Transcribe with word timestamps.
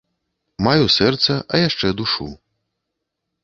Маю 0.67 0.85
сэрца, 0.97 1.37
а 1.53 1.61
яшчэ 1.67 1.87
душу. 2.03 2.27